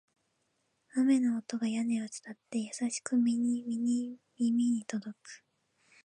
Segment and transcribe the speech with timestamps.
[0.97, 4.17] 雨の音が屋根を伝って、優しく耳に
[4.87, 5.45] 届く